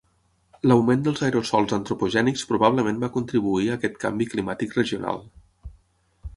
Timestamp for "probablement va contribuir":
2.53-3.71